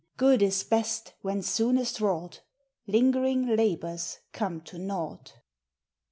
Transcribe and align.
Good 0.17 0.41
is 0.41 0.63
best 0.63 1.13
when 1.21 1.43
soonest 1.43 2.01
wrought. 2.01 2.41
Lingering 2.87 3.45
labours 3.55 4.17
come 4.33 4.59
to 4.61 4.79
nought. 4.79 5.37